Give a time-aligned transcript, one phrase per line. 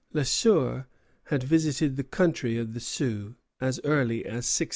[0.13, 0.87] Le Sueur
[1.25, 4.69] had visited the country of the Sioux as early as 1683.